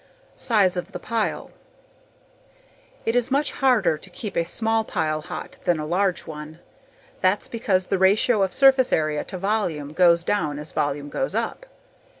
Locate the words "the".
0.93-0.99, 7.85-7.99